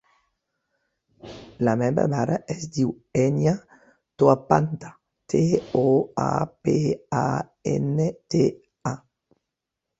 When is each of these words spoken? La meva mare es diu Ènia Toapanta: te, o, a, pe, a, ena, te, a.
La 1.67 1.75
meva 1.81 2.05
mare 2.13 2.37
es 2.53 2.63
diu 2.77 2.89
Ènia 3.25 3.53
Toapanta: 4.23 4.91
te, 5.35 5.45
o, 5.85 5.87
a, 6.27 6.29
pe, 6.69 6.77
a, 7.23 7.25
ena, 7.77 8.13
te, 8.35 8.45
a. 8.97 8.99